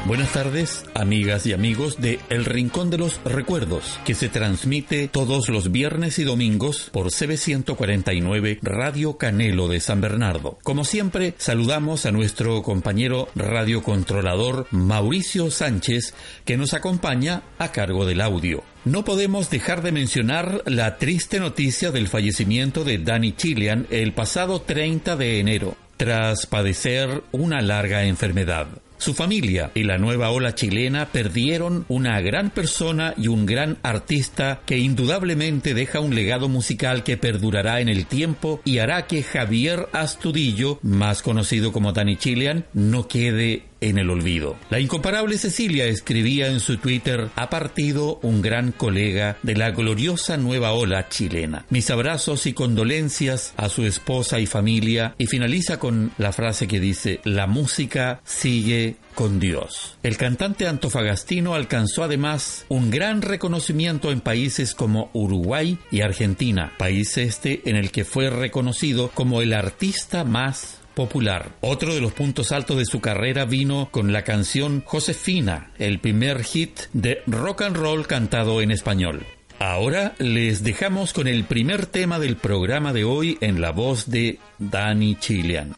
Buenas 0.06 0.34
tardes, 0.34 0.84
amigas 0.92 1.46
y 1.46 1.54
amigos 1.54 1.98
de 1.98 2.20
El 2.28 2.44
Rincón 2.44 2.90
de 2.90 2.98
los 2.98 3.18
Recuerdos, 3.24 3.98
que 4.04 4.12
se 4.12 4.28
transmite 4.28 5.08
todos 5.08 5.48
los 5.48 5.72
viernes 5.72 6.18
y 6.18 6.24
domingos 6.24 6.90
por 6.92 7.06
CB149 7.06 8.58
Radio 8.60 9.16
Canelo 9.16 9.66
de 9.66 9.80
San 9.80 10.02
Bernardo. 10.02 10.58
Como 10.62 10.84
siempre, 10.84 11.32
saludamos 11.38 12.04
a 12.04 12.12
nuestro 12.12 12.62
compañero 12.62 13.30
radiocontrolador 13.34 14.66
Mauricio 14.72 15.50
Sánchez, 15.50 16.12
que 16.44 16.58
nos 16.58 16.74
acompaña 16.74 17.42
a 17.58 17.72
cargo 17.72 18.04
del 18.04 18.20
audio. 18.20 18.62
No 18.84 19.06
podemos 19.06 19.48
dejar 19.48 19.80
de 19.80 19.92
mencionar 19.92 20.60
la 20.66 20.98
triste 20.98 21.40
noticia 21.40 21.92
del 21.92 22.08
fallecimiento 22.08 22.84
de 22.84 22.98
Danny 22.98 23.32
Chilean 23.32 23.86
el 23.88 24.12
pasado 24.12 24.60
30 24.60 25.16
de 25.16 25.40
enero, 25.40 25.78
tras 25.96 26.44
padecer 26.44 27.22
una 27.32 27.62
larga 27.62 28.04
enfermedad. 28.04 28.83
Su 29.04 29.12
familia 29.12 29.70
y 29.74 29.82
la 29.82 29.98
nueva 29.98 30.30
ola 30.30 30.54
chilena 30.54 31.04
perdieron 31.12 31.84
una 31.88 32.18
gran 32.22 32.48
persona 32.48 33.12
y 33.18 33.28
un 33.28 33.44
gran 33.44 33.76
artista 33.82 34.62
que 34.64 34.78
indudablemente 34.78 35.74
deja 35.74 36.00
un 36.00 36.14
legado 36.14 36.48
musical 36.48 37.04
que 37.04 37.18
perdurará 37.18 37.82
en 37.82 37.90
el 37.90 38.06
tiempo 38.06 38.62
y 38.64 38.78
hará 38.78 39.06
que 39.06 39.22
Javier 39.22 39.90
Astudillo, 39.92 40.78
más 40.80 41.20
conocido 41.20 41.70
como 41.70 41.92
Danny 41.92 42.16
Chilean, 42.16 42.64
no 42.72 43.06
quede 43.06 43.64
en 43.84 43.98
el 43.98 44.10
olvido. 44.10 44.56
La 44.70 44.80
incomparable 44.80 45.36
Cecilia 45.36 45.84
escribía 45.86 46.48
en 46.48 46.60
su 46.60 46.78
Twitter, 46.78 47.28
ha 47.36 47.50
partido 47.50 48.18
un 48.22 48.40
gran 48.40 48.72
colega 48.72 49.36
de 49.42 49.56
la 49.56 49.70
gloriosa 49.70 50.36
nueva 50.36 50.72
ola 50.72 51.08
chilena. 51.08 51.66
Mis 51.68 51.90
abrazos 51.90 52.46
y 52.46 52.54
condolencias 52.54 53.52
a 53.56 53.68
su 53.68 53.84
esposa 53.84 54.40
y 54.40 54.46
familia 54.46 55.14
y 55.18 55.26
finaliza 55.26 55.78
con 55.78 56.12
la 56.18 56.32
frase 56.32 56.66
que 56.66 56.80
dice, 56.80 57.20
la 57.24 57.46
música 57.46 58.20
sigue 58.24 58.96
con 59.14 59.38
Dios. 59.38 59.96
El 60.02 60.16
cantante 60.16 60.66
antofagastino 60.66 61.54
alcanzó 61.54 62.02
además 62.02 62.64
un 62.68 62.90
gran 62.90 63.22
reconocimiento 63.22 64.10
en 64.10 64.20
países 64.20 64.74
como 64.74 65.10
Uruguay 65.12 65.78
y 65.90 66.00
Argentina, 66.00 66.72
país 66.78 67.16
este 67.16 67.62
en 67.68 67.76
el 67.76 67.90
que 67.90 68.04
fue 68.04 68.30
reconocido 68.30 69.10
como 69.14 69.40
el 69.40 69.52
artista 69.52 70.24
más 70.24 70.80
popular. 70.94 71.50
Otro 71.60 71.94
de 71.94 72.00
los 72.00 72.12
puntos 72.12 72.52
altos 72.52 72.78
de 72.78 72.86
su 72.86 73.00
carrera 73.00 73.44
vino 73.44 73.88
con 73.90 74.12
la 74.12 74.22
canción 74.22 74.82
Josefina, 74.86 75.72
el 75.78 75.98
primer 75.98 76.42
hit 76.44 76.80
de 76.92 77.22
rock 77.26 77.62
and 77.62 77.76
roll 77.76 78.06
cantado 78.06 78.60
en 78.60 78.70
español. 78.70 79.26
Ahora 79.58 80.14
les 80.18 80.64
dejamos 80.64 81.12
con 81.12 81.28
el 81.28 81.44
primer 81.44 81.86
tema 81.86 82.18
del 82.18 82.36
programa 82.36 82.92
de 82.92 83.04
hoy 83.04 83.38
en 83.40 83.60
la 83.60 83.70
voz 83.70 84.10
de 84.10 84.38
Danny 84.58 85.16
Chilean. 85.16 85.74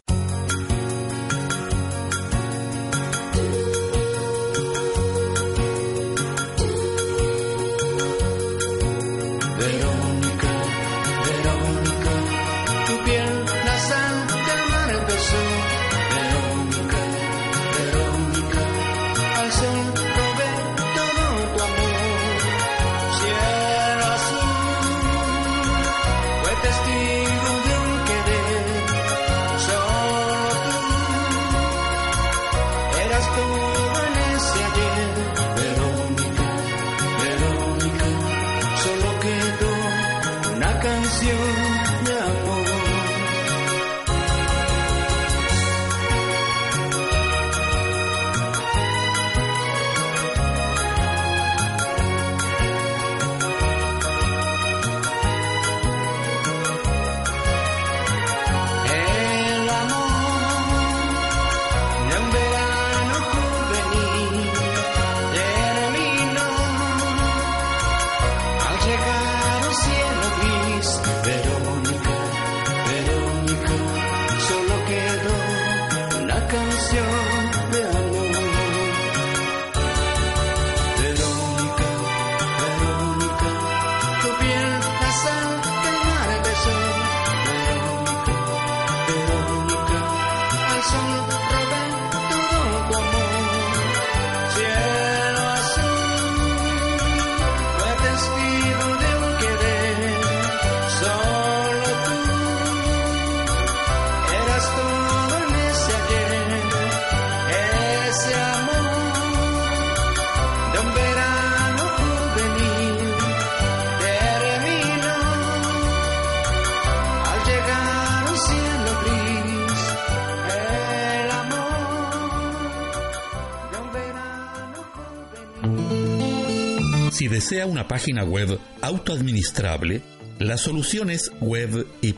Desea 127.49 127.67
una 127.67 127.87
página 127.87 128.25
web 128.25 128.59
autoadministrable, 128.83 130.03
la 130.41 130.59
solución 130.59 131.11
es 131.11 131.31
web 131.41 131.87
y 132.03 132.13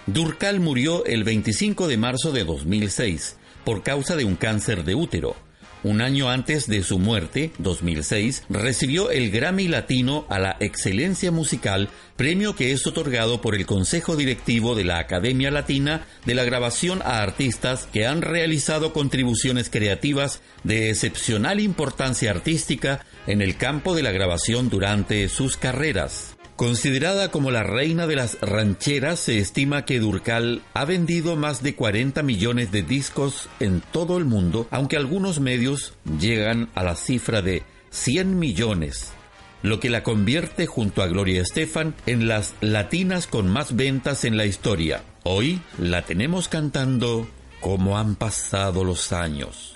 Durcal 0.06 0.60
murió 0.60 1.04
el 1.04 1.24
25 1.24 1.86
de 1.88 1.96
marzo 1.96 2.32
de 2.32 2.44
2006 2.44 3.36
por 3.64 3.82
causa 3.82 4.16
de 4.16 4.24
un 4.24 4.36
cáncer 4.36 4.84
de 4.84 4.94
útero. 4.94 5.36
Un 5.84 6.00
año 6.00 6.30
antes 6.30 6.68
de 6.68 6.84
su 6.84 7.00
muerte, 7.00 7.50
2006, 7.58 8.44
recibió 8.48 9.10
el 9.10 9.32
Grammy 9.32 9.66
Latino 9.66 10.26
a 10.28 10.38
la 10.38 10.56
Excelencia 10.60 11.32
Musical, 11.32 11.88
premio 12.14 12.54
que 12.54 12.70
es 12.70 12.86
otorgado 12.86 13.40
por 13.40 13.56
el 13.56 13.66
Consejo 13.66 14.14
Directivo 14.14 14.76
de 14.76 14.84
la 14.84 15.00
Academia 15.00 15.50
Latina 15.50 16.06
de 16.24 16.36
la 16.36 16.44
Grabación 16.44 17.02
a 17.02 17.20
artistas 17.20 17.88
que 17.92 18.06
han 18.06 18.22
realizado 18.22 18.92
contribuciones 18.92 19.70
creativas 19.70 20.40
de 20.62 20.90
excepcional 20.90 21.58
importancia 21.58 22.30
artística 22.30 23.04
en 23.26 23.42
el 23.42 23.56
campo 23.56 23.96
de 23.96 24.04
la 24.04 24.12
grabación 24.12 24.68
durante 24.68 25.28
sus 25.28 25.56
carreras. 25.56 26.31
Considerada 26.62 27.32
como 27.32 27.50
la 27.50 27.64
reina 27.64 28.06
de 28.06 28.14
las 28.14 28.38
rancheras, 28.40 29.18
se 29.18 29.40
estima 29.40 29.84
que 29.84 29.98
Durcal 29.98 30.62
ha 30.74 30.84
vendido 30.84 31.34
más 31.34 31.60
de 31.64 31.74
40 31.74 32.22
millones 32.22 32.70
de 32.70 32.84
discos 32.84 33.48
en 33.58 33.82
todo 33.90 34.16
el 34.16 34.26
mundo, 34.26 34.68
aunque 34.70 34.96
algunos 34.96 35.40
medios 35.40 35.94
llegan 36.20 36.70
a 36.76 36.84
la 36.84 36.94
cifra 36.94 37.42
de 37.42 37.64
100 37.90 38.38
millones, 38.38 39.12
lo 39.62 39.80
que 39.80 39.90
la 39.90 40.04
convierte 40.04 40.66
junto 40.66 41.02
a 41.02 41.08
Gloria 41.08 41.42
Estefan 41.42 41.96
en 42.06 42.28
las 42.28 42.54
latinas 42.60 43.26
con 43.26 43.48
más 43.48 43.74
ventas 43.74 44.24
en 44.24 44.36
la 44.36 44.46
historia. 44.46 45.02
Hoy 45.24 45.60
la 45.78 46.02
tenemos 46.02 46.46
cantando 46.46 47.26
como 47.60 47.98
han 47.98 48.14
pasado 48.14 48.84
los 48.84 49.12
años. 49.12 49.74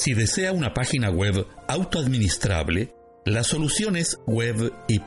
Si 0.00 0.14
desea 0.14 0.52
una 0.52 0.72
página 0.72 1.10
web 1.10 1.46
autoadministrable, 1.68 2.94
la 3.26 3.44
solución 3.44 3.96
es 3.96 4.18
web 4.26 4.72
y 4.88 4.98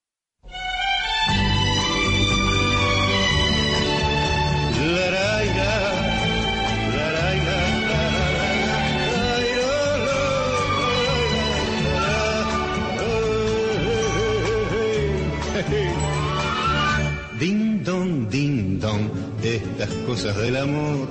Cosas 20.17 20.37
del 20.37 20.57
amor. 20.57 21.07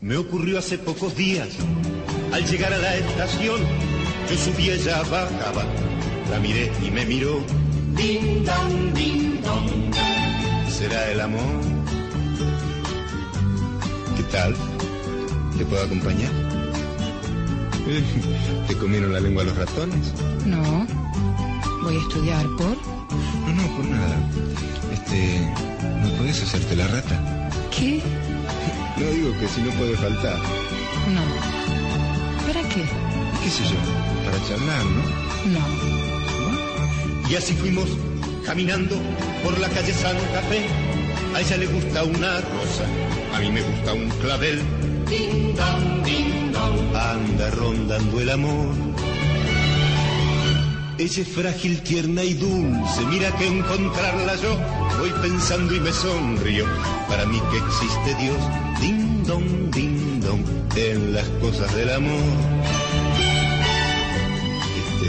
Me 0.00 0.16
ocurrió 0.16 0.58
hace 0.58 0.76
pocos 0.76 1.14
días, 1.14 1.48
al 2.32 2.44
llegar 2.44 2.72
a 2.72 2.78
la 2.78 2.96
estación, 2.96 3.60
yo 4.28 4.36
subí, 4.36 4.70
ella 4.70 5.00
bajaba, 5.02 5.64
la 6.32 6.40
miré 6.40 6.72
y 6.84 6.90
me 6.90 7.06
miró. 7.06 7.44
Ding 7.94 8.44
dong, 8.44 8.92
ding 8.92 9.40
dong, 9.40 9.94
¿será 10.68 11.12
el 11.12 11.20
amor? 11.20 11.60
¿Qué 14.16 14.24
tal? 14.32 14.56
¿Te 15.56 15.64
puedo 15.66 15.84
acompañar? 15.84 16.32
¿Te 18.66 18.76
comieron 18.78 19.12
la 19.12 19.20
lengua 19.20 19.44
los 19.44 19.56
ratones? 19.56 20.12
No. 20.44 20.88
Voy 21.84 21.94
a 21.94 22.00
estudiar 22.00 22.46
por... 22.58 22.89
Este, 25.10 25.40
¿no 26.02 26.08
puedes 26.18 26.40
hacerte 26.40 26.76
la 26.76 26.86
rata? 26.86 27.50
¿Qué? 27.76 28.00
No 28.96 29.10
digo 29.10 29.36
que 29.40 29.48
si 29.48 29.60
no 29.60 29.72
puede 29.72 29.96
faltar. 29.96 30.38
No. 31.12 31.22
¿Para 32.46 32.68
qué? 32.68 32.84
¿Qué 33.42 33.50
sé 33.50 33.64
yo? 33.64 33.76
Para 34.24 34.38
charlar, 34.46 34.84
¿no? 34.84 35.02
No. 35.58 37.28
Y 37.28 37.34
así 37.34 37.54
fuimos 37.54 37.88
caminando 38.46 38.96
por 39.42 39.58
la 39.58 39.68
calle 39.70 39.92
Santa 39.92 40.42
Fe. 40.42 40.66
A 41.34 41.40
ella 41.40 41.56
le 41.56 41.66
gusta 41.66 42.04
una 42.04 42.40
rosa, 42.40 42.84
a 43.34 43.40
mí 43.40 43.50
me 43.50 43.62
gusta 43.62 43.92
un 43.92 44.08
clavel. 44.20 44.62
Ding 45.08 45.56
dong, 45.56 46.04
ding 46.04 46.52
dong. 46.52 46.96
Anda 46.96 47.50
rondando 47.50 48.20
el 48.20 48.30
amor 48.30 48.90
ella 51.00 51.22
es 51.22 51.28
frágil, 51.28 51.80
tierna 51.80 52.22
y 52.22 52.34
dulce, 52.34 53.06
mira 53.06 53.34
que 53.36 53.46
encontrarla 53.46 54.36
yo 54.36 54.54
voy 55.00 55.10
pensando 55.22 55.74
y 55.74 55.80
me 55.80 55.92
sonrío. 55.92 56.66
Para 57.08 57.24
mí 57.26 57.40
que 57.50 57.56
existe 57.56 58.14
Dios, 58.22 58.36
ding 58.80 59.24
dong, 59.24 59.70
ding 59.70 60.20
dong, 60.20 60.44
en 60.76 61.14
las 61.14 61.26
cosas 61.40 61.74
del 61.74 61.90
amor. 61.90 62.22
Este. 64.82 65.08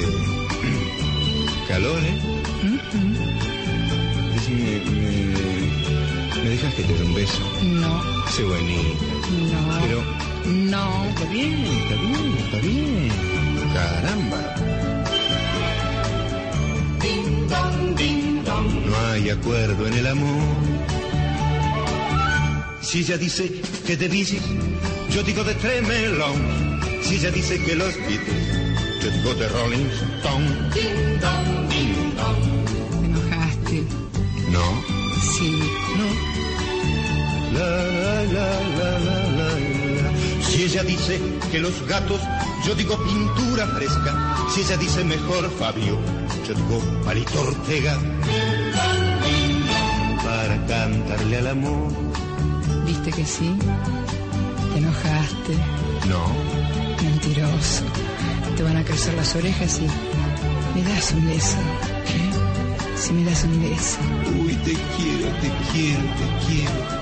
calor, 1.68 2.00
¿eh? 2.04 2.22
me, 6.44 6.50
dejas 6.50 6.74
que 6.74 6.84
te 6.84 6.94
dé 6.94 7.04
un 7.04 7.14
beso? 7.14 7.42
No. 7.62 8.02
Sé 8.30 8.44
bonita. 8.44 9.06
No. 9.52 9.82
Pero. 9.82 10.04
No. 10.46 11.06
Está 11.10 11.26
bien, 11.26 11.66
está 11.66 11.96
bien, 11.96 12.38
está 12.40 12.58
bien. 12.60 13.12
Caramba. 13.74 14.72
No 18.60 18.98
hay 19.12 19.30
acuerdo 19.30 19.88
en 19.88 19.94
el 19.94 20.08
amor. 20.08 20.44
Si 22.82 23.00
ella 23.00 23.18
dice 23.18 23.62
que 23.86 23.96
de 23.96 24.08
bicis, 24.08 24.42
yo 25.10 25.24
digo 25.24 25.44
de 25.44 25.54
Tremelón. 25.56 26.80
Si 27.04 27.16
ella 27.16 27.32
dice 27.32 27.62
que 27.64 27.76
los 27.76 27.96
Beatles, 27.96 29.02
yo 29.02 29.10
digo 29.12 29.34
de 29.36 29.48
Rolling 29.50 29.90
Stone. 30.20 30.48
Ding 30.74 31.20
dong, 31.20 31.70
ding 31.70 32.16
dong. 32.16 32.42
¿Te 33.00 33.06
enojaste? 33.06 33.84
No. 34.50 34.84
Sí. 35.38 35.64
No. 35.98 37.58
La, 37.58 37.68
la, 37.68 38.24
la, 38.24 38.60
la, 38.78 39.00
la, 39.00 39.18
la. 39.38 40.46
Si 40.46 40.64
ella 40.64 40.84
dice 40.84 41.20
que 41.52 41.60
los 41.60 41.88
gatos, 41.88 42.20
yo 42.66 42.76
digo 42.76 42.98
pintura 43.04 43.68
fresca. 43.68 44.36
Si 44.54 44.62
ella 44.62 44.78
dice 44.78 45.04
mejor 45.04 45.50
Fabio, 45.58 45.98
Palito 47.06 47.42
Ortega 47.42 47.98
para 50.24 50.66
cantarle 50.66 51.38
al 51.38 51.48
amor. 51.48 51.92
¿Viste 52.86 53.12
que 53.12 53.26
sí? 53.26 53.58
¿Te 54.74 54.80
enojaste? 54.80 55.54
No. 56.10 56.26
Mentiroso. 57.02 57.84
Te 58.58 58.64
van 58.64 58.78
a 58.78 58.84
crecer 58.84 59.14
las 59.14 59.34
orejas 59.36 59.80
y 59.80 60.78
me 60.78 60.84
das 60.84 61.12
un 61.14 61.26
beso. 61.26 61.58
¿Qué? 62.06 63.00
Si 63.00 63.14
me 63.14 63.24
das 63.24 63.44
un 63.46 63.62
beso. 63.62 64.00
Uy, 64.44 64.54
te 64.56 64.74
quiero, 64.74 65.30
te 65.40 65.52
quiero, 65.72 66.02
te 66.02 66.46
quiero. 66.48 67.02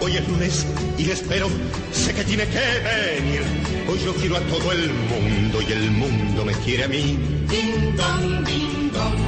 Hoy 0.00 0.16
es 0.16 0.28
lunes 0.28 0.66
y 0.98 1.04
le 1.04 1.12
espero, 1.14 1.48
sé 1.92 2.14
que 2.14 2.24
tiene 2.24 2.44
que 2.44 2.58
venir. 2.58 3.42
Hoy 3.88 3.98
yo 4.04 4.14
quiero 4.14 4.36
a 4.36 4.40
todo 4.40 4.72
el 4.72 4.90
mundo 4.92 5.62
y 5.66 5.72
el 5.72 5.90
mundo 5.90 6.44
me 6.44 6.52
quiere 6.52 6.84
a 6.84 6.88
mí. 6.88 7.37
Ding 7.48 7.96
dong, 7.96 8.44
ding 8.44 8.90
dong. 8.92 9.18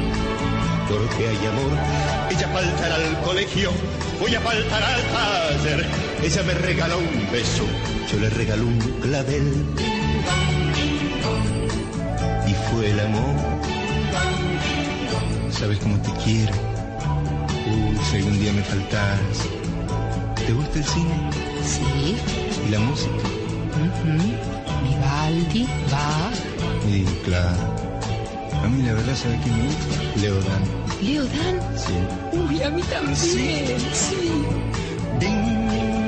Porque 0.89 1.29
hay 1.29 1.47
amor, 1.47 1.73
ella 2.31 2.49
faltará 2.49 2.95
al 2.97 3.21
colegio, 3.23 3.71
voy 4.21 4.35
a 4.35 4.41
faltar 4.41 4.83
al 4.83 5.03
taller. 5.13 5.87
Ella 6.23 6.43
me 6.43 6.55
regaló 6.55 6.99
un 6.99 7.33
beso, 7.33 7.65
yo 8.11 8.21
le 8.21 8.31
regaló 8.31 8.67
un 8.67 8.79
clavel. 9.01 9.53
Ding 9.77 10.25
dong, 10.27 10.75
ding 10.75 11.23
dong. 11.23 12.49
Y 12.49 12.55
fue 12.71 12.91
el 12.91 13.01
amor. 13.01 13.61
¿Sabes 15.51 15.79
cómo 15.79 16.01
te 16.01 16.11
quiero? 16.25 16.55
Uy, 17.67 17.99
si 18.11 18.17
algún 18.17 18.41
día 18.41 18.53
me 18.53 18.63
faltas 18.63 19.21
¿Te 20.47 20.53
gusta 20.55 20.79
el 20.79 20.85
cine? 20.85 21.31
Sí. 21.65 22.17
¿Y 22.67 22.71
la 22.71 22.81
música? 22.81 23.13
Uh 23.15 24.61
Vivaldi, 24.83 25.69
Bach. 25.91 26.35
Sí, 26.85 27.05
claro. 27.25 27.80
A 28.63 28.69
mí 28.69 28.83
la 28.83 28.93
verdad, 28.95 29.17
¿sabe 29.17 29.39
quién 29.43 29.57
me 29.59 29.65
gusta? 29.65 30.21
Sí. 31.77 31.93
Uy, 32.33 32.63
a 32.63 32.71
mí 32.71 32.83
también. 32.83 33.17
Sí. 33.17 33.65
sí. 33.93 34.17
Ding, 35.19 35.45
ding, 35.45 35.71
ding. 35.71 36.01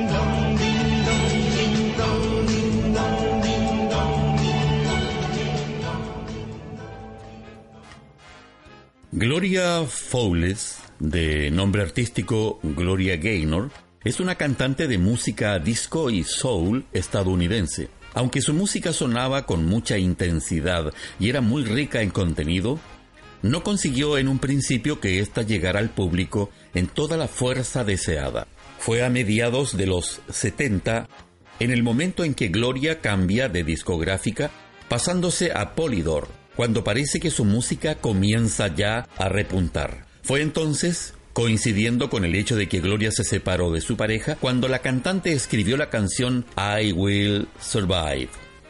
Gloria 9.15 9.85
Fowles, 9.87 10.79
de 10.99 11.51
nombre 11.51 11.83
artístico 11.83 12.59
Gloria 12.63 13.19
Gaynor, 13.19 13.71
es 14.03 14.21
una 14.21 14.37
cantante 14.37 14.89
de 14.89 14.97
música 14.99 15.59
disco 15.59 16.09
y 16.09 16.25
soul 16.25 16.87
estadounidense. 16.93 17.91
Aunque 18.15 18.43
su 18.43 18.53
música 18.53 18.93
sonaba 18.93 19.47
con 19.47 19.65
mucha 19.67 19.99
intensidad 19.99 20.93
y 21.19 21.29
era 21.29 21.41
muy 21.41 21.65
rica 21.65 22.03
en 22.03 22.11
contenido, 22.11 22.79
no 23.43 23.63
consiguió 23.63 24.19
en 24.19 24.29
un 24.29 24.39
principio 24.39 25.01
que 25.01 25.19
ésta 25.19 25.43
llegara 25.43 25.81
al 25.81 25.91
público 25.91 26.51
en 26.75 26.87
toda 26.87 27.17
la 27.17 27.29
fuerza 27.29 27.85
deseada. 27.85 28.47
Fue 28.79 29.05
a 29.05 29.11
mediados 29.11 29.77
de 29.77 29.87
los 29.87 30.21
70, 30.31 31.09
en 31.59 31.71
el 31.71 31.83
momento 31.83 32.25
en 32.25 32.35
que 32.35 32.49
Gloria 32.49 33.01
cambia 33.01 33.49
de 33.49 33.65
discográfica, 33.65 34.51
pasándose 34.89 35.53
a 35.53 35.75
Polydor, 35.75 36.29
cuando 36.57 36.85
parece 36.85 37.19
que 37.19 37.31
su 37.31 37.45
música 37.45 37.97
comienza 37.97 38.69
ya 38.75 39.09
a 39.17 39.29
repuntar. 39.29 40.07
Fue 40.23 40.43
entonces, 40.43 41.15
coincidiendo 41.33 42.11
con 42.11 42.25
el 42.25 42.35
hecho 42.35 42.57
de 42.57 42.69
que 42.69 42.81
Gloria 42.81 43.11
se 43.11 43.25
separó 43.25 43.71
de 43.73 43.81
su 43.81 43.97
pareja, 43.97 44.37
cuando 44.37 44.69
la 44.69 44.81
cantante 44.81 45.33
escribió 45.33 45.77
la 45.77 45.91
canción 45.91 46.45
I 46.57 46.93
Will 46.93 47.49
Survive. 47.61 48.29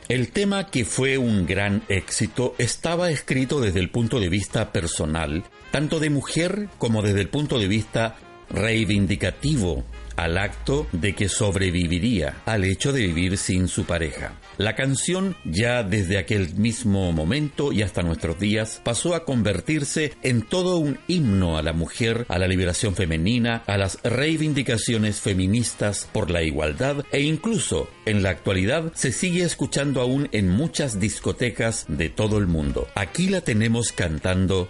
El 0.08 0.30
tema, 0.30 0.66
que 0.66 0.84
fue 0.84 1.16
un 1.16 1.46
gran 1.46 1.82
éxito, 1.88 2.54
estaba 2.58 3.10
escrito 3.10 3.60
desde 3.60 3.80
el 3.80 3.90
punto 3.90 4.20
de 4.20 4.28
vista 4.28 4.72
personal, 4.72 5.44
tanto 5.70 6.00
de 6.00 6.10
mujer 6.10 6.68
como 6.78 7.02
desde 7.02 7.20
el 7.20 7.28
punto 7.28 7.58
de 7.58 7.68
vista 7.68 8.16
reivindicativo 8.50 9.84
al 10.22 10.38
acto 10.38 10.86
de 10.92 11.14
que 11.14 11.28
sobreviviría 11.28 12.42
al 12.46 12.64
hecho 12.64 12.92
de 12.92 13.06
vivir 13.06 13.36
sin 13.38 13.68
su 13.68 13.84
pareja. 13.84 14.34
La 14.56 14.76
canción 14.76 15.36
ya 15.44 15.82
desde 15.82 16.18
aquel 16.18 16.54
mismo 16.54 17.10
momento 17.12 17.72
y 17.72 17.82
hasta 17.82 18.02
nuestros 18.02 18.38
días 18.38 18.80
pasó 18.84 19.14
a 19.14 19.24
convertirse 19.24 20.12
en 20.22 20.42
todo 20.42 20.78
un 20.78 20.98
himno 21.08 21.58
a 21.58 21.62
la 21.62 21.72
mujer, 21.72 22.24
a 22.28 22.38
la 22.38 22.46
liberación 22.46 22.94
femenina, 22.94 23.64
a 23.66 23.76
las 23.76 23.98
reivindicaciones 24.02 25.20
feministas 25.20 26.08
por 26.12 26.30
la 26.30 26.42
igualdad 26.42 27.04
e 27.10 27.22
incluso 27.22 27.88
en 28.06 28.22
la 28.22 28.30
actualidad 28.30 28.92
se 28.94 29.10
sigue 29.12 29.42
escuchando 29.42 30.00
aún 30.00 30.28
en 30.32 30.48
muchas 30.48 31.00
discotecas 31.00 31.86
de 31.88 32.10
todo 32.10 32.38
el 32.38 32.46
mundo. 32.46 32.86
Aquí 32.94 33.28
la 33.28 33.40
tenemos 33.40 33.92
cantando 33.92 34.68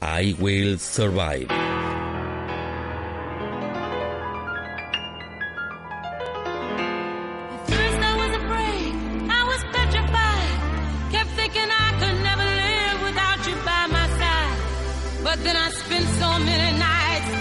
I 0.00 0.34
Will 0.40 0.78
Survive. 0.78 1.48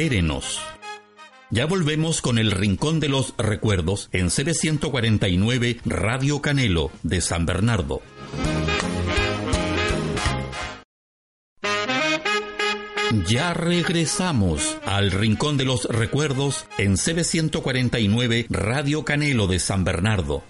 Espérenos. 0.00 0.58
Ya 1.50 1.66
volvemos 1.66 2.22
con 2.22 2.38
el 2.38 2.52
Rincón 2.52 3.00
de 3.00 3.10
los 3.10 3.34
Recuerdos 3.36 4.08
en 4.12 4.28
CB149 4.28 5.80
Radio 5.84 6.40
Canelo 6.40 6.90
de 7.02 7.20
San 7.20 7.44
Bernardo. 7.44 8.00
Ya 13.26 13.52
regresamos 13.52 14.78
al 14.86 15.10
Rincón 15.10 15.58
de 15.58 15.66
los 15.66 15.84
Recuerdos 15.84 16.64
en 16.78 16.94
CB149 16.94 18.46
Radio 18.48 19.04
Canelo 19.04 19.48
de 19.48 19.58
San 19.58 19.84
Bernardo. 19.84 20.42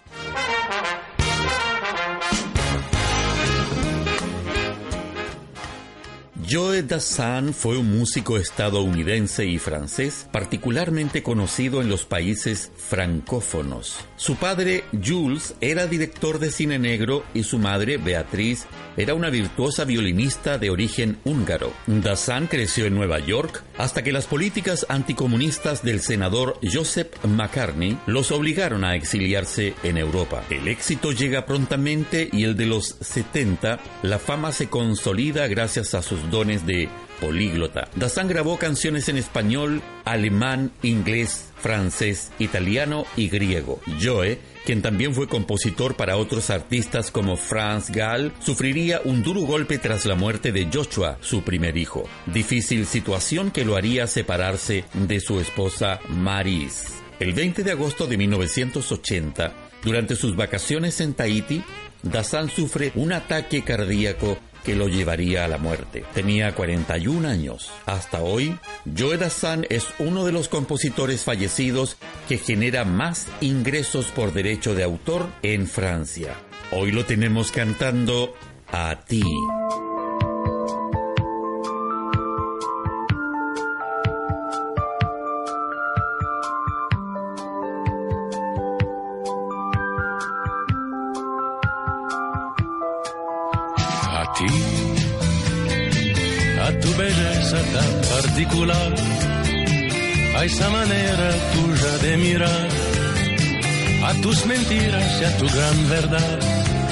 Joe 6.50 6.82
Dassin 6.82 7.54
fue 7.54 7.78
un 7.78 7.96
músico 7.96 8.36
estadounidense 8.36 9.46
y 9.46 9.58
francés 9.58 10.26
particularmente 10.32 11.22
conocido 11.22 11.80
en 11.80 11.88
los 11.88 12.06
países 12.06 12.72
francófonos. 12.76 13.98
Su 14.16 14.34
padre, 14.34 14.82
Jules, 14.92 15.54
era 15.60 15.86
director 15.86 16.40
de 16.40 16.50
cine 16.50 16.80
negro 16.80 17.24
y 17.34 17.44
su 17.44 17.58
madre, 17.58 17.98
Beatriz, 17.98 18.66
era 18.96 19.14
una 19.14 19.30
virtuosa 19.30 19.84
violinista 19.84 20.58
de 20.58 20.70
origen 20.70 21.18
húngaro. 21.24 21.72
Dassin 21.86 22.48
creció 22.48 22.86
en 22.86 22.96
Nueva 22.96 23.20
York 23.20 23.62
hasta 23.78 24.02
que 24.02 24.10
las 24.10 24.26
políticas 24.26 24.86
anticomunistas 24.88 25.84
del 25.84 26.00
senador 26.00 26.58
Joseph 26.62 27.12
McCartney 27.24 27.96
los 28.06 28.32
obligaron 28.32 28.84
a 28.84 28.96
exiliarse 28.96 29.74
en 29.84 29.98
Europa. 29.98 30.42
El 30.50 30.66
éxito 30.66 31.12
llega 31.12 31.46
prontamente 31.46 32.28
y 32.32 32.42
el 32.42 32.56
de 32.56 32.66
los 32.66 32.96
70, 33.00 33.78
la 34.02 34.18
fama 34.18 34.50
se 34.50 34.68
consolida 34.68 35.46
gracias 35.46 35.94
a 35.94 36.02
sus 36.02 36.28
dones 36.40 36.64
de 36.64 36.88
políglota. 37.20 37.88
Dassin 37.96 38.26
grabó 38.26 38.56
canciones 38.56 39.10
en 39.10 39.18
español, 39.18 39.82
alemán, 40.06 40.72
inglés, 40.82 41.50
francés, 41.60 42.32
italiano 42.38 43.04
y 43.14 43.28
griego. 43.28 43.78
Joe, 44.02 44.38
quien 44.64 44.80
también 44.80 45.14
fue 45.14 45.28
compositor 45.28 45.96
para 45.96 46.16
otros 46.16 46.48
artistas 46.48 47.10
como 47.10 47.36
Franz 47.36 47.90
Gall, 47.90 48.32
sufriría 48.40 49.02
un 49.04 49.22
duro 49.22 49.42
golpe 49.42 49.76
tras 49.76 50.06
la 50.06 50.14
muerte 50.14 50.50
de 50.50 50.68
Joshua, 50.72 51.18
su 51.20 51.42
primer 51.42 51.76
hijo. 51.76 52.08
Difícil 52.24 52.86
situación 52.86 53.50
que 53.50 53.66
lo 53.66 53.76
haría 53.76 54.06
separarse 54.06 54.84
de 54.94 55.20
su 55.20 55.40
esposa 55.40 56.00
Maris. 56.08 56.86
El 57.18 57.34
20 57.34 57.62
de 57.64 57.72
agosto 57.72 58.06
de 58.06 58.16
1980, 58.16 59.52
durante 59.84 60.16
sus 60.16 60.36
vacaciones 60.36 61.02
en 61.02 61.12
Tahiti, 61.12 61.62
Dassin 62.02 62.48
sufre 62.48 62.92
un 62.94 63.12
ataque 63.12 63.62
cardíaco 63.62 64.38
que 64.64 64.74
lo 64.74 64.88
llevaría 64.88 65.44
a 65.44 65.48
la 65.48 65.58
muerte. 65.58 66.04
Tenía 66.14 66.54
41 66.54 67.28
años. 67.28 67.70
Hasta 67.86 68.20
hoy, 68.20 68.58
Joe 68.96 69.16
Dassin 69.16 69.66
es 69.70 69.86
uno 69.98 70.24
de 70.24 70.32
los 70.32 70.48
compositores 70.48 71.24
fallecidos 71.24 71.96
que 72.28 72.38
genera 72.38 72.84
más 72.84 73.26
ingresos 73.40 74.06
por 74.06 74.32
derecho 74.32 74.74
de 74.74 74.84
autor 74.84 75.28
en 75.42 75.66
Francia. 75.66 76.34
Hoy 76.72 76.92
lo 76.92 77.04
tenemos 77.04 77.50
cantando 77.50 78.34
a 78.72 79.04
ti. 79.06 79.24
A 100.40 100.44
esa 100.44 100.70
manera 100.70 101.30
tuya 101.52 101.98
de 101.98 102.16
mirar, 102.16 102.68
a 104.06 104.14
tus 104.22 104.46
mentiras 104.46 105.20
y 105.20 105.24
a 105.24 105.36
tu 105.36 105.46
gran 105.46 105.88
verdad, 105.90 106.38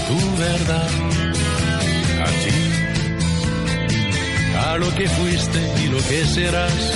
tu 0.08 0.18
verdad, 0.36 0.90
a 2.24 2.30
ti, 2.42 2.58
a 4.66 4.76
lo 4.76 4.94
que 4.94 5.08
fuiste 5.08 5.60
y 5.82 5.86
lo 5.88 5.98
que 6.08 6.26
serás, 6.26 6.92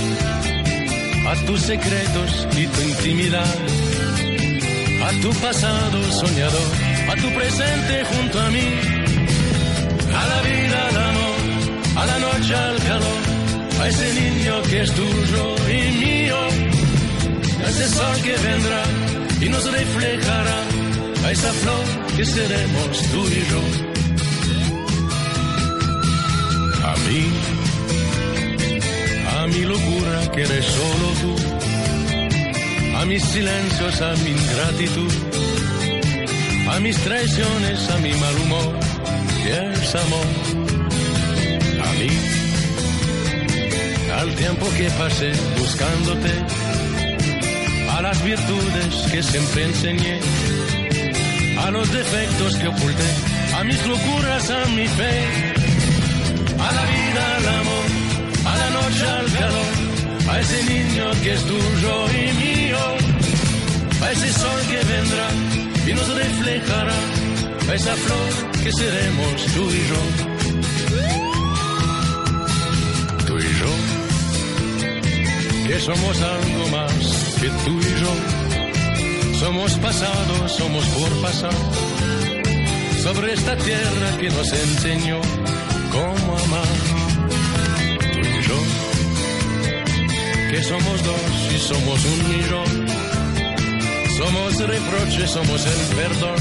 a 1.26 1.34
tus 1.46 1.60
secretos 1.62 2.46
y 2.52 2.66
tu 2.66 2.80
intimidad, 2.82 3.54
a 5.06 5.10
tu 5.22 5.30
pasado 5.40 6.12
soñador, 6.12 6.72
a 7.10 7.14
tu 7.16 7.28
presente 7.34 8.04
junto 8.04 8.40
a 8.40 8.50
mí, 8.50 8.68
a 10.20 10.26
la 10.28 10.42
vida, 10.42 10.88
al 10.88 10.96
amor, 10.96 11.01
a 12.02 12.06
la 12.06 12.18
noche, 12.18 12.54
al 12.54 12.78
calor 12.82 13.42
a 13.82 13.88
ese 13.88 14.14
niño 14.14 14.62
que 14.70 14.82
es 14.82 14.92
tuyo 14.92 15.44
y 15.68 15.80
mío, 16.04 16.36
a 17.64 17.68
ese 17.68 17.88
sol 17.88 18.16
que 18.22 18.36
vendrá 18.48 18.82
y 19.40 19.48
nos 19.48 19.64
reflejará, 19.72 20.58
a 21.24 21.32
esa 21.32 21.52
flor 21.52 21.84
que 22.16 22.24
seremos 22.24 23.02
tú 23.10 23.20
y 23.26 23.42
yo. 23.50 23.62
A 26.90 26.94
mí, 27.06 27.22
a 29.36 29.46
mi 29.48 29.62
locura 29.72 30.30
que 30.32 30.42
eres 30.42 30.64
solo 30.64 31.08
tú, 31.22 31.34
a 32.98 33.04
mis 33.06 33.22
silencios, 33.24 34.00
a 34.00 34.12
mi 34.22 34.30
ingratitud, 34.30 35.12
a 36.70 36.80
mis 36.80 36.96
traiciones, 36.98 37.90
a 37.90 37.98
mi 37.98 38.12
mal 38.12 38.36
humor, 38.44 38.78
que 39.42 39.72
es 39.72 39.94
amor. 39.94 40.61
Al 44.18 44.34
tiempo 44.34 44.66
que 44.76 44.88
pasé 44.90 45.32
buscándote, 45.58 46.32
a 47.90 48.02
las 48.02 48.24
virtudes 48.24 48.94
que 49.10 49.22
siempre 49.22 49.64
enseñé, 49.64 50.20
a 51.58 51.70
los 51.70 51.92
defectos 51.92 52.56
que 52.56 52.68
oculté, 52.68 53.10
a 53.56 53.64
mis 53.64 53.86
locuras, 53.86 54.50
a 54.50 54.64
mi 54.70 54.86
fe, 54.86 55.26
a 56.58 56.72
la 56.72 56.84
vida, 56.92 57.36
al 57.36 57.48
amor, 57.60 57.88
a 58.46 58.56
la 58.56 58.70
noche, 58.70 59.06
al 59.06 59.32
calor, 59.38 59.74
a 60.30 60.40
ese 60.40 60.64
niño 60.64 61.10
que 61.22 61.32
es 61.34 61.42
tuyo 61.44 62.06
y 62.10 62.32
mío, 62.42 62.78
a 64.02 64.12
ese 64.12 64.32
sol 64.32 64.60
que 64.70 64.84
vendrá 64.92 65.28
y 65.86 65.92
nos 65.94 66.08
reflejará, 66.08 67.00
a 67.70 67.74
esa 67.74 67.94
flor 67.94 68.62
que 68.62 68.72
seremos 68.72 69.46
tú 69.54 69.70
y 69.70 69.88
yo. 69.88 70.31
Que 75.66 75.80
somos 75.80 76.22
algo 76.22 76.68
más 76.68 77.36
que 77.40 77.48
tú 77.64 77.78
y 77.80 78.00
yo. 78.00 79.38
Somos 79.38 79.72
pasado, 79.78 80.48
somos 80.48 80.86
por 80.88 81.22
pasar 81.22 81.54
sobre 83.02 83.32
esta 83.32 83.56
tierra 83.56 84.16
que 84.20 84.30
nos 84.30 84.52
enseñó 84.52 85.20
cómo 85.90 86.38
amar. 86.38 86.76
Tú 88.12 88.20
y 88.20 88.42
yo, 88.48 88.58
que 90.50 90.62
somos 90.62 91.02
dos 91.02 91.52
y 91.54 91.58
somos 91.58 92.04
un 92.04 92.28
millón. 92.28 92.86
Somos 94.16 94.56
reproche, 94.60 95.26
somos 95.26 95.66
el 95.66 95.96
perdón. 95.96 96.38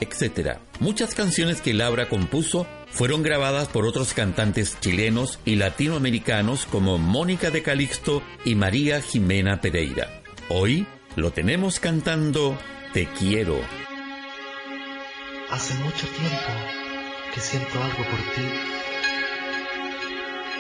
etc. 0.01 0.59
Muchas 0.81 1.15
canciones 1.15 1.61
que 1.61 1.75
Laura 1.75 2.09
compuso 2.09 2.67
fueron 2.93 3.23
grabadas 3.23 3.69
por 3.69 3.87
otros 3.87 4.13
cantantes 4.13 4.79
chilenos 4.81 5.39
y 5.45 5.57
latinoamericanos 5.57 6.67
como 6.67 6.99
Mónica 6.99 7.51
de 7.51 7.63
Calixto 7.63 8.23
y 8.45 8.55
María 8.55 9.01
Jimena 9.01 9.61
Pereira. 9.61 10.23
Hoy 10.49 10.87
lo 11.17 11.33
tenemos 11.33 11.81
cantando 11.81 12.59
Te 12.93 13.07
quiero. 13.07 13.59
Hace 15.51 15.75
mucho 15.75 16.07
tiempo 16.07 16.53
que 17.35 17.41
siento 17.41 17.83
algo 17.83 18.05
por 18.05 18.21
ti 18.35 18.43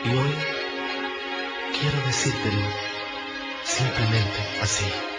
y 0.04 0.08
hoy 0.08 0.34
quiero 1.78 2.06
decírtelo 2.06 2.66
simplemente 3.64 4.38
así. 4.60 5.11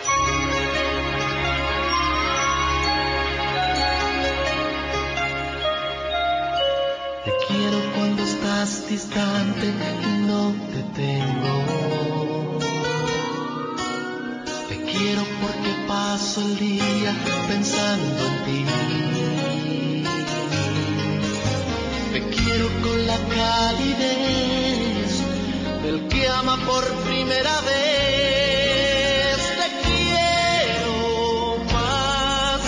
Quiero 7.47 7.79
cuando 7.95 8.23
estás 8.23 8.87
distante 8.89 9.67
y 9.67 10.27
no 10.27 10.53
te 10.71 10.81
tengo. 11.01 11.55
Te 14.69 14.75
quiero 14.91 15.23
porque 15.41 15.71
paso 15.87 16.41
el 16.41 16.57
día 16.57 17.13
pensando 17.47 18.21
en 18.27 18.35
ti. 18.45 18.65
Te 22.13 22.19
quiero 22.35 22.67
con 22.83 23.07
la 23.07 23.17
calidez 23.37 25.11
del 25.83 26.07
que 26.07 26.27
ama 26.27 26.57
por 26.65 26.83
primera 27.03 27.61
vez. 27.61 29.37
Te 29.59 29.69
quiero 29.85 30.95
más, 31.73 32.61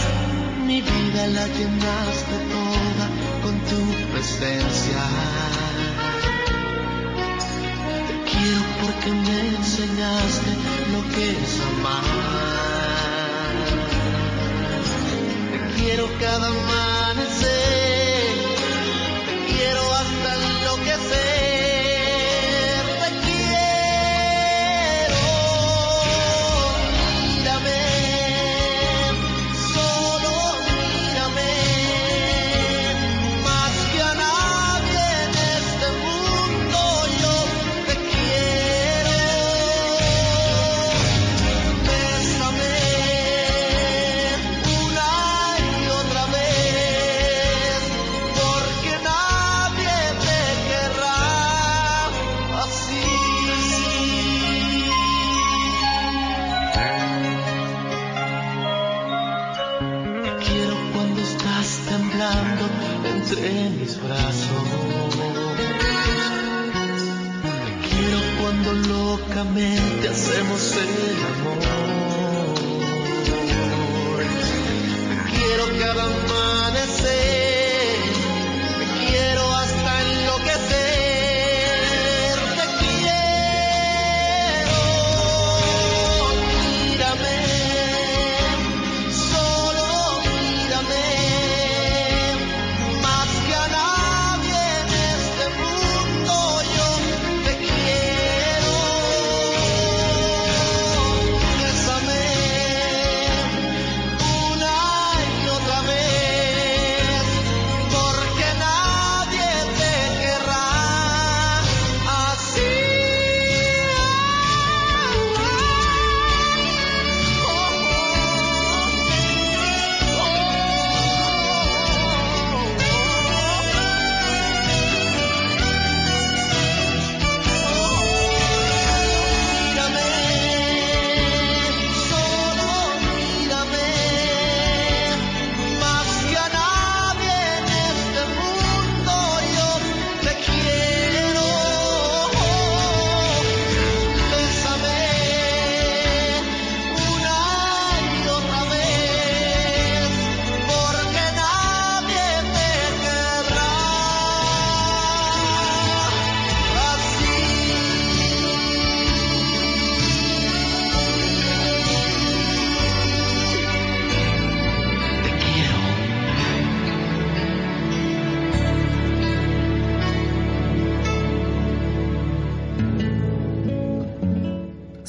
mi 0.65 0.81
vida 0.81 1.27
la 1.27 1.47
llenaste 1.47 2.34
Te 4.45 4.51
quiero 8.29 8.61
porque 8.81 9.09
me 9.11 9.37
enseñaste 9.55 10.51
lo 10.91 11.01
que 11.15 11.25
es 11.31 11.53
amar. 11.61 12.03
Te 15.51 15.57
quiero 15.81 16.05
cada 16.19 16.47
amanecer, 16.47 17.94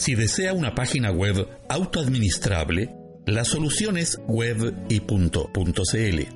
Si 0.07 0.15
desea 0.15 0.53
una 0.53 0.73
página 0.73 1.11
web 1.11 1.49
autoadministrable, 1.69 2.95
la 3.27 3.45
solución 3.45 3.99
es 3.99 4.21
web 4.29 4.73
y. 4.89 5.03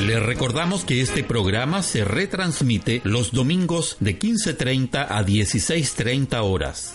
Le 0.00 0.20
recordamos 0.20 0.84
que 0.84 1.00
este 1.00 1.24
programa 1.24 1.82
se 1.82 2.04
retransmite 2.04 3.00
los 3.02 3.32
domingos 3.32 3.96
de 3.98 4.16
15.30 4.16 5.06
a 5.08 5.24
16.30 5.24 6.40
horas. 6.40 6.94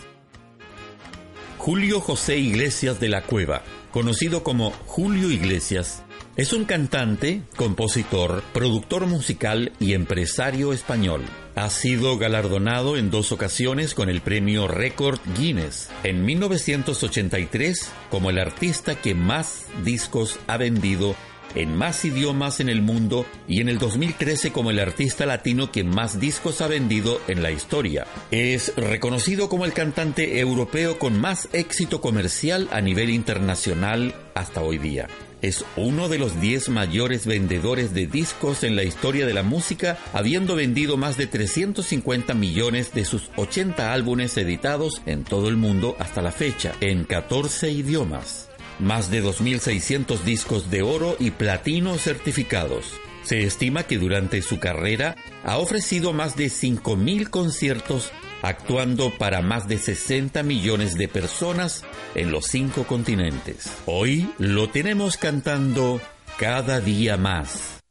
Julio 1.58 2.00
José 2.00 2.38
Iglesias 2.38 3.02
de 3.02 3.10
la 3.10 3.24
Cueva, 3.24 3.64
conocido 3.92 4.44
como 4.44 4.72
Julio 4.86 5.30
Iglesias, 5.32 6.04
es 6.38 6.54
un 6.54 6.64
cantante, 6.64 7.44
compositor, 7.58 8.42
productor 8.54 9.06
musical 9.06 9.74
y 9.80 9.94
empresario 9.94 10.72
español. 10.74 11.22
Ha 11.56 11.70
sido 11.70 12.18
galardonado 12.18 12.98
en 12.98 13.12
dos 13.12 13.32
ocasiones 13.32 13.94
con 13.94 14.10
el 14.10 14.22
premio 14.22 14.68
Record 14.68 15.20
Guinness. 15.38 15.90
En 16.04 16.26
1983 16.26 17.92
como 18.10 18.30
el 18.30 18.40
artista 18.40 18.96
que 18.96 19.14
más 19.14 19.66
discos 19.84 20.40
ha 20.48 20.58
vendido 20.58 21.16
en 21.56 21.76
más 21.76 22.06
idiomas 22.06 22.60
en 22.60 22.70
el 22.70 22.82
mundo 22.82 23.26
y 23.48 23.62
en 23.62 23.70
el 23.70 23.80
2013 23.80 24.52
como 24.52 24.72
el 24.72 24.80
artista 24.80 25.26
latino 25.26 25.72
que 25.72 25.84
más 25.84 26.20
discos 26.20 26.62
ha 26.62 26.68
vendido 26.68 27.20
en 27.28 27.44
la 27.44 27.52
historia. 27.52 28.06
Es 28.32 28.74
reconocido 28.76 29.50
como 29.50 29.66
el 29.66 29.74
cantante 29.74 30.40
europeo 30.40 31.00
con 31.00 31.20
más 31.20 31.50
éxito 31.54 32.02
comercial 32.02 32.68
a 32.72 32.82
nivel 32.82 33.10
internacional 33.10 34.14
hasta 34.36 34.62
hoy 34.62 34.78
día. 34.78 35.08
Es 35.42 35.66
uno 35.76 36.08
de 36.08 36.20
los 36.20 36.40
10 36.40 36.70
mayores 36.70 37.28
vendedores 37.28 37.94
de 37.94 38.08
discos 38.08 38.64
en 38.64 38.78
la 38.78 38.84
historia 38.84 39.26
de 39.26 39.34
la 39.34 39.44
música, 39.44 39.98
habiendo 40.14 40.56
vendido 40.56 40.96
más 40.96 41.18
de 41.18 41.28
350 41.28 42.34
millones 42.34 42.94
de 42.94 43.04
sus 43.04 43.30
80 43.36 43.92
álbumes 43.92 44.38
editados 44.38 45.02
en 45.06 45.26
todo 45.26 45.50
el 45.50 45.58
mundo 45.58 45.98
hasta 46.00 46.22
la 46.22 46.32
fecha, 46.32 46.72
en 46.80 47.04
14 47.04 47.72
idiomas 47.72 48.50
más 48.80 49.12
de 49.12 49.24
2.600 49.24 50.20
discos 50.24 50.70
de 50.70 50.82
oro 50.82 51.16
y 51.20 51.32
platino 51.32 51.98
certificados. 51.98 53.00
Se 53.24 53.44
estima 53.44 53.84
que 53.84 53.98
durante 53.98 54.42
su 54.42 54.60
carrera 54.60 55.16
ha 55.46 55.58
ofrecido 55.58 56.14
más 56.14 56.36
de 56.36 56.48
5.000 56.48 57.30
conciertos 57.30 58.12
actuando 58.42 59.12
para 59.18 59.42
más 59.42 59.68
de 59.68 59.78
60 59.78 60.44
millones 60.44 60.96
de 60.96 61.08
personas 61.08 61.84
en 62.14 62.32
los 62.32 62.46
cinco 62.46 62.84
continentes. 62.84 63.72
Hoy 63.86 64.30
lo 64.38 64.70
tenemos 64.70 65.18
cantando 65.18 66.02
cada 66.38 66.82
día 66.82 67.18
más. 67.18 67.83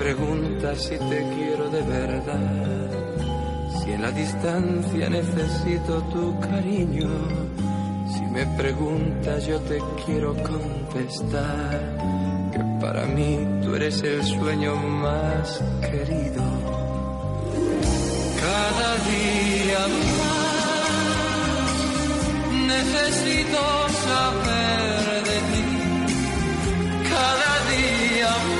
Preguntas 0.00 0.78
si 0.80 0.96
te 0.96 1.18
quiero 1.34 1.68
de 1.68 1.82
verdad, 1.82 2.90
si 3.78 3.92
en 3.92 4.00
la 4.00 4.10
distancia 4.10 5.10
necesito 5.10 6.02
tu 6.04 6.40
cariño, 6.40 7.10
si 8.10 8.22
me 8.22 8.46
preguntas 8.56 9.46
yo 9.46 9.60
te 9.60 9.78
quiero 10.06 10.34
contestar, 10.42 11.80
que 12.50 12.60
para 12.80 13.04
mí 13.04 13.46
tú 13.62 13.74
eres 13.74 14.02
el 14.02 14.24
sueño 14.24 14.74
más 14.74 15.62
querido. 15.82 16.44
Cada 18.40 18.90
día 19.10 19.80
más 20.16 20.50
necesito 22.74 23.60
saber 24.06 25.24
de 25.28 25.38
ti. 25.50 25.64
Cada 27.12 27.52
día 27.74 28.30
más 28.48 28.59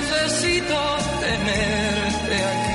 necesito 0.00 0.96
tenerte 1.20 2.34
aquí 2.34 2.69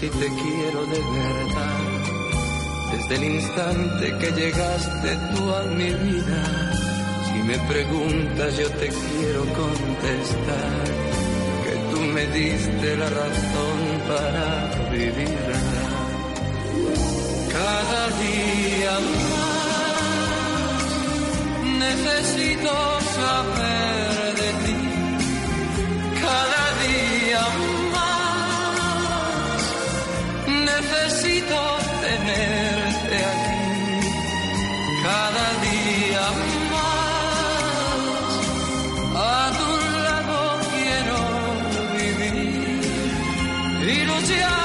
si 0.00 0.08
te 0.08 0.28
quiero 0.28 0.86
de 0.86 1.00
verdad. 1.18 1.78
Desde 2.92 3.14
el 3.16 3.24
instante 3.34 4.16
que 4.20 4.30
llegaste 4.40 5.10
tú 5.34 5.54
a 5.54 5.62
mi 5.64 5.90
vida, 6.06 6.42
si 7.26 7.38
me 7.42 7.58
preguntas 7.72 8.56
yo 8.56 8.70
te 8.70 8.88
quiero 8.88 9.40
contestar 9.62 10.84
que 11.64 11.74
tú 11.90 12.00
me 12.14 12.26
diste 12.26 12.96
la 12.96 13.10
razón 13.10 13.78
para 14.10 14.46
vivirla. 14.92 15.88
Cada 17.50 18.02
día 18.24 18.94
más 19.14 19.68
necesito 21.84 22.72
saber 23.16 24.07
necesito 30.90 31.58
tenerte 32.00 33.16
aquí 33.32 34.00
cada 35.02 35.46
día 35.66 36.24
más. 36.72 38.30
A 39.16 39.50
tu 39.58 39.70
lado 40.04 40.38
quiero 40.72 41.20
vivir 41.94 42.80
y 43.82 44.04
luchar. 44.06 44.57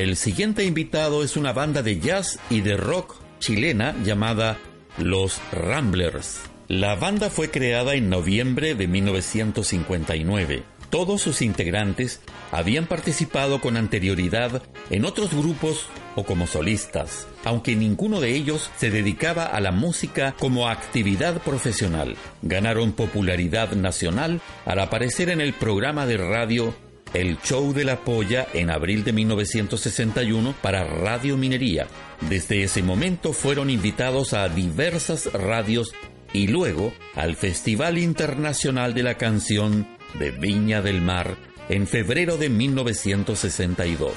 El 0.00 0.16
siguiente 0.16 0.64
invitado 0.64 1.22
es 1.22 1.36
una 1.36 1.52
banda 1.52 1.82
de 1.82 2.00
jazz 2.00 2.38
y 2.48 2.62
de 2.62 2.78
rock 2.78 3.16
chilena 3.38 3.94
llamada 4.02 4.56
Los 4.96 5.42
Ramblers. 5.52 6.40
La 6.68 6.94
banda 6.94 7.28
fue 7.28 7.50
creada 7.50 7.92
en 7.92 8.08
noviembre 8.08 8.74
de 8.74 8.88
1959. 8.88 10.62
Todos 10.88 11.20
sus 11.20 11.42
integrantes 11.42 12.22
habían 12.50 12.86
participado 12.86 13.60
con 13.60 13.76
anterioridad 13.76 14.62
en 14.88 15.04
otros 15.04 15.34
grupos 15.34 15.84
o 16.16 16.24
como 16.24 16.46
solistas, 16.46 17.26
aunque 17.44 17.76
ninguno 17.76 18.20
de 18.20 18.34
ellos 18.34 18.70
se 18.78 18.90
dedicaba 18.90 19.44
a 19.44 19.60
la 19.60 19.70
música 19.70 20.34
como 20.38 20.70
actividad 20.70 21.42
profesional. 21.42 22.16
Ganaron 22.40 22.92
popularidad 22.92 23.72
nacional 23.72 24.40
al 24.64 24.78
aparecer 24.78 25.28
en 25.28 25.42
el 25.42 25.52
programa 25.52 26.06
de 26.06 26.16
radio 26.16 26.74
el 27.14 27.38
show 27.40 27.72
de 27.72 27.84
la 27.84 28.00
polla 28.04 28.46
en 28.52 28.70
abril 28.70 29.04
de 29.04 29.12
1961 29.12 30.54
para 30.62 30.84
Radio 30.84 31.36
Minería. 31.36 31.86
Desde 32.28 32.62
ese 32.62 32.82
momento 32.82 33.32
fueron 33.32 33.70
invitados 33.70 34.32
a 34.32 34.48
diversas 34.48 35.32
radios 35.32 35.92
y 36.32 36.46
luego 36.46 36.92
al 37.14 37.36
Festival 37.36 37.98
Internacional 37.98 38.94
de 38.94 39.02
la 39.02 39.14
Canción 39.16 39.88
de 40.18 40.30
Viña 40.30 40.82
del 40.82 41.00
Mar 41.00 41.36
en 41.68 41.86
febrero 41.86 42.36
de 42.36 42.48
1962. 42.48 44.12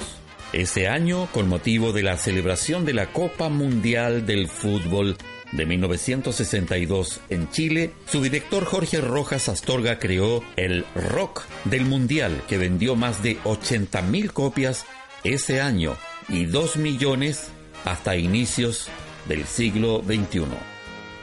Ese 0.52 0.86
año, 0.86 1.28
con 1.32 1.48
motivo 1.48 1.92
de 1.92 2.04
la 2.04 2.16
celebración 2.16 2.84
de 2.84 2.94
la 2.94 3.06
Copa 3.06 3.48
Mundial 3.48 4.24
del 4.24 4.46
Fútbol 4.46 5.16
de 5.54 5.66
1962 5.66 7.20
en 7.30 7.48
Chile, 7.50 7.92
su 8.06 8.20
director 8.20 8.64
Jorge 8.64 9.00
Rojas 9.00 9.48
Astorga 9.48 9.98
creó 9.98 10.42
el 10.56 10.84
Rock 10.94 11.44
del 11.64 11.84
Mundial, 11.86 12.42
que 12.48 12.58
vendió 12.58 12.96
más 12.96 13.22
de 13.22 13.38
80.000 13.44 14.30
copias 14.32 14.84
ese 15.22 15.60
año 15.60 15.96
y 16.28 16.46
2 16.46 16.76
millones 16.76 17.48
hasta 17.84 18.16
inicios 18.16 18.88
del 19.28 19.46
siglo 19.46 20.02
XXI. 20.04 20.44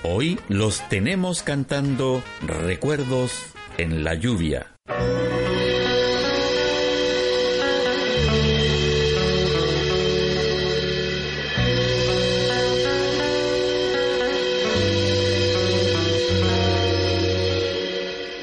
Hoy 0.04 0.40
los 0.48 0.88
tenemos 0.90 1.44
cantando 1.44 2.24
Recuerdos 2.42 3.34
en 3.78 4.04
la 4.04 4.16
lluvia. 4.16 4.72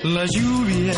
La 0.08 0.24
lluvia 0.24 0.94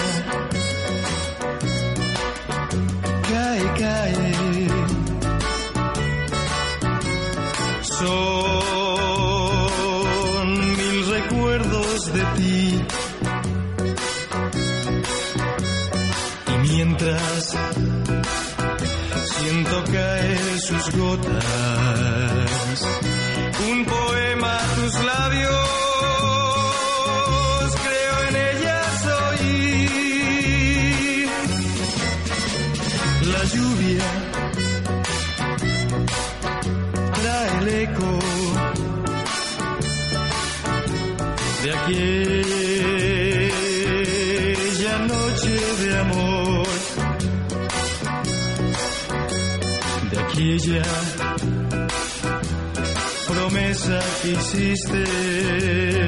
que 54.52 55.99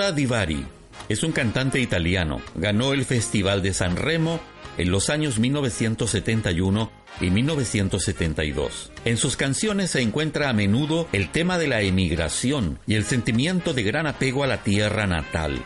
Nicola 0.00 0.16
Divari 0.16 0.64
es 1.10 1.22
un 1.22 1.32
cantante 1.32 1.78
italiano. 1.78 2.40
Ganó 2.54 2.94
el 2.94 3.04
Festival 3.04 3.60
de 3.60 3.74
San 3.74 3.96
Remo 3.96 4.40
en 4.78 4.90
los 4.90 5.10
años 5.10 5.38
1971 5.38 6.90
y 7.20 7.28
1972. 7.28 8.92
En 9.04 9.18
sus 9.18 9.36
canciones 9.36 9.90
se 9.90 10.00
encuentra 10.00 10.48
a 10.48 10.54
menudo 10.54 11.06
el 11.12 11.28
tema 11.28 11.58
de 11.58 11.68
la 11.68 11.82
emigración 11.82 12.78
y 12.86 12.94
el 12.94 13.04
sentimiento 13.04 13.74
de 13.74 13.82
gran 13.82 14.06
apego 14.06 14.42
a 14.42 14.46
la 14.46 14.62
tierra 14.62 15.06
natal, 15.06 15.60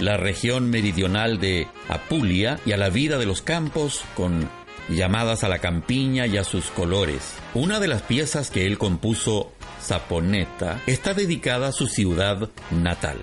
la 0.00 0.16
región 0.16 0.68
meridional 0.68 1.38
de 1.38 1.68
Apulia 1.88 2.58
y 2.66 2.72
a 2.72 2.76
la 2.76 2.90
vida 2.90 3.18
de 3.18 3.26
los 3.26 3.40
campos 3.40 4.00
con 4.16 4.50
llamadas 4.88 5.44
a 5.44 5.48
la 5.48 5.60
campiña 5.60 6.26
y 6.26 6.38
a 6.38 6.42
sus 6.42 6.72
colores. 6.72 7.34
Una 7.54 7.78
de 7.78 7.86
las 7.86 8.02
piezas 8.02 8.50
que 8.50 8.66
él 8.66 8.78
compuso 8.78 9.52
Zaponeta 9.80 10.80
está 10.88 11.14
dedicada 11.14 11.68
a 11.68 11.72
su 11.72 11.86
ciudad 11.86 12.50
natal. 12.72 13.18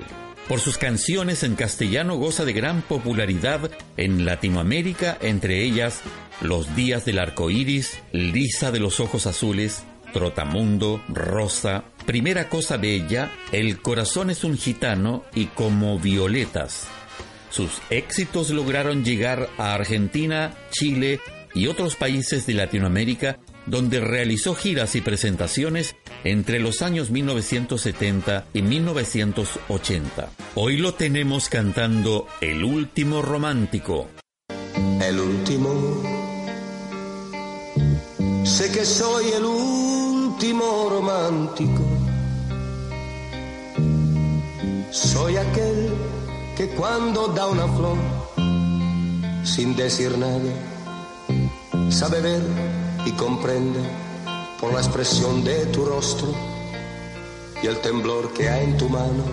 Por 0.48 0.62
sus 0.62 0.78
canciones 0.78 1.44
en 1.44 1.56
castellano 1.56 2.16
goza 2.16 2.46
de 2.46 2.54
gran 2.54 2.82
popularidad 2.82 3.70
en 3.98 4.26
Latinoamérica, 4.26 5.18
entre 5.20 5.64
ellas 5.64 6.02
Los 6.40 6.74
días 6.74 7.04
del 7.04 7.20
arco 7.20 7.50
iris, 7.50 8.00
Lisa 8.14 8.72
de 8.72 8.80
los 8.80 9.02
ojos 9.02 9.28
azules, 9.28 9.84
Trotamundo, 10.14 11.04
Rosa, 11.10 11.84
Primera 12.06 12.48
cosa 12.48 12.78
bella, 12.78 13.30
El 13.52 13.82
corazón 13.82 14.30
es 14.30 14.46
un 14.46 14.58
gitano 14.58 15.26
y 15.36 15.48
Como 15.48 16.00
violetas. 16.00 16.88
Sus 17.50 17.82
éxitos 17.90 18.50
lograron 18.50 19.04
llegar 19.04 19.50
a 19.58 19.74
Argentina, 19.74 20.54
Chile 20.72 21.20
y 21.54 21.68
otros 21.68 21.96
países 21.96 22.46
de 22.46 22.54
Latinoamérica 22.54 23.38
donde 23.68 24.00
realizó 24.00 24.56
giras 24.56 24.96
y 24.96 25.02
presentaciones 25.02 25.96
entre 26.24 26.60
los 26.60 26.82
años 26.82 27.12
1970 27.12 28.46
y 28.54 28.62
1980. 28.62 30.32
Hoy 30.56 30.78
lo 30.78 30.94
tenemos 30.96 31.50
cantando 31.50 32.28
El 32.42 32.64
último 32.64 33.22
romántico. 33.22 34.08
El 35.02 35.20
último. 35.20 36.02
Sé 38.44 38.72
que 38.72 38.86
soy 38.86 39.26
el 39.34 39.44
último 39.44 40.88
romántico. 40.90 41.84
Soy 44.90 45.36
aquel 45.36 45.90
que 46.56 46.70
cuando 46.70 47.28
da 47.28 47.48
una 47.48 47.68
flor, 47.68 47.98
sin 49.44 49.76
decir 49.76 50.18
nada, 50.18 50.50
sabe 51.92 52.22
ver 52.22 52.42
y 53.06 53.12
comprende 53.12 53.80
por 54.60 54.74
la 54.74 54.80
expresión 54.80 55.44
de 55.44 55.66
tu 55.68 55.86
rostro 55.86 56.28
y 57.62 57.68
el 57.68 57.80
temblor 57.82 58.34
que 58.34 58.50
hay 58.50 58.66
en 58.66 58.78
tu 58.78 58.90
mano. 58.90 59.24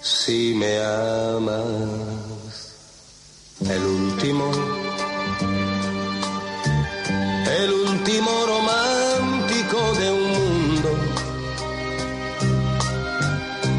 Si 0.00 0.54
me 0.54 0.82
amas, 0.82 1.64
el 3.68 3.82
último, 3.84 4.50
el 7.58 7.72
último 7.72 8.30
romántico 8.46 9.92
de 9.98 10.12
un 10.12 10.30
mundo 10.30 10.90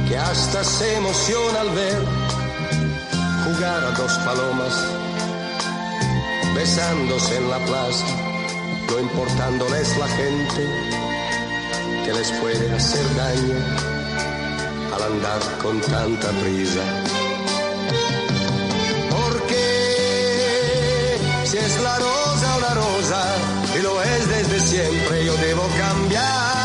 que 0.08 0.18
ha 0.18 0.30
hasta 0.30 0.64
se 0.64 0.96
emociona 0.98 1.62
al 1.62 1.70
ver 1.72 2.06
jugar 3.46 3.84
a 3.84 3.92
dos 3.92 4.12
palomas 4.20 5.11
besándose 6.56 7.38
en 7.38 7.50
la 7.50 7.60
plaza, 7.66 8.06
no 8.90 9.00
importándoles 9.00 9.98
la 9.98 10.08
gente 10.08 10.68
que 12.06 12.14
les 12.14 12.32
puede 12.34 12.72
hacer 12.74 13.16
daño 13.16 13.56
al 14.96 15.04
andar 15.04 15.42
con 15.62 15.80
tanta 15.82 16.30
prisa. 16.42 16.82
Porque 19.10 19.64
si 21.46 21.58
es 21.58 21.82
la 21.82 21.98
rosa 22.00 22.58
una 22.58 22.74
rosa 22.74 23.24
y 23.78 23.82
lo 23.82 24.02
es 24.02 24.28
desde 24.28 24.60
siempre, 24.60 25.26
yo 25.26 25.36
debo 25.38 25.68
cambiar. 25.78 26.61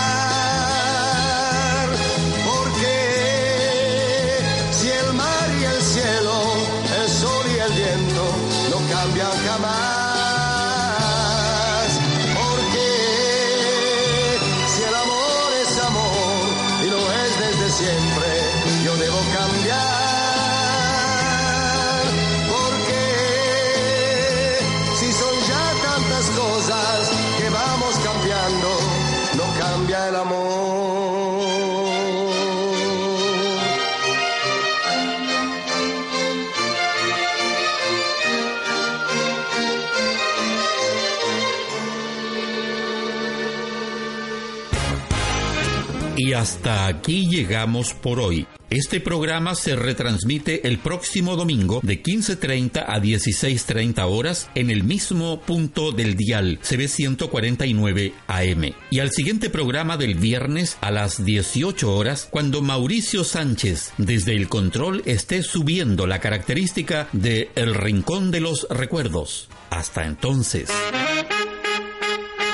Hasta 46.37 46.87
aquí 46.87 47.29
llegamos 47.29 47.95
por 47.95 48.21
hoy. 48.21 48.47
Este 48.69 49.01
programa 49.01 49.55
se 49.55 49.77
retransmite 49.77 50.67
el 50.69 50.79
próximo 50.79 51.37
domingo 51.37 51.81
de 51.83 52.03
15.30 52.03 52.85
a 52.87 52.99
16.30 52.99 54.05
horas 54.07 54.51
en 54.55 54.71
el 54.71 54.83
mismo 54.83 55.41
punto 55.41 55.93
del 55.93 56.17
dial 56.17 56.59
CB149 56.61 58.13
AM. 58.27 58.75
Y 58.91 58.99
al 58.99 59.13
siguiente 59.13 59.51
programa 59.51 59.97
del 59.97 60.17
viernes 60.17 60.77
a 60.81 60.91
las 60.91 61.25
18 61.25 61.95
horas 61.95 62.29
cuando 62.31 62.61
Mauricio 62.61 63.25
Sánchez 63.25 63.93
desde 63.97 64.35
el 64.35 64.49
control 64.49 65.03
esté 65.07 65.43
subiendo 65.43 66.07
la 66.07 66.19
característica 66.19 67.09
de 67.13 67.51
El 67.55 67.75
Rincón 67.75 68.31
de 68.31 68.41
los 68.41 68.67
Recuerdos. 68.69 69.49
Hasta 69.71 70.05
entonces. 70.05 70.71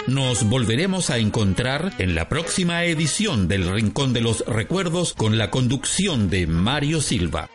Nos 0.08 0.48
volveremos 0.48 1.10
a 1.10 1.18
encontrar 1.18 1.92
en 1.98 2.16
la 2.16 2.28
próxima 2.28 2.84
edición 2.84 3.46
del 3.46 3.72
Rincón 3.72 4.12
de 4.12 4.20
los 4.20 4.44
Recuerdos 4.46 5.14
con 5.14 5.38
la 5.38 5.50
conducción 5.52 6.28
de 6.28 6.48
Mario 6.48 7.00
Silva. 7.00 7.48